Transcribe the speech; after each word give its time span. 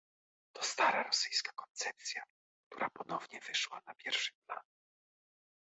To 0.53 0.63
stara 0.63 1.03
rosyjska 1.03 1.51
koncepcja, 1.55 2.23
która 2.69 2.89
ponownie 2.89 3.39
wyszła 3.39 3.81
na 3.85 3.95
pierwszy 3.95 4.31
plan 4.45 4.63